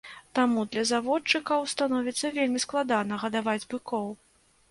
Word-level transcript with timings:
Таму 0.37 0.61
для 0.75 0.83
заводчыкаў 0.91 1.67
становіцца 1.75 2.31
вельмі 2.39 2.63
складана 2.65 3.21
гадаваць 3.27 3.69
быкоў. 3.75 4.07